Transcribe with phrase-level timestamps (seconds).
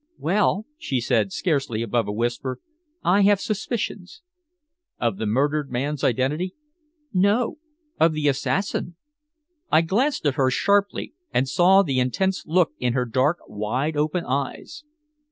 [0.17, 2.57] "Well," she said, scarcely above a whisper,
[3.03, 4.23] "I have suspicions."
[4.99, 6.55] "Of the murdered man's identity?"
[7.13, 7.59] "No.
[7.99, 8.95] Of the assassin."
[9.71, 14.25] I glanced at her sharply and saw the intense look in her dark, wide open
[14.25, 14.83] eyes.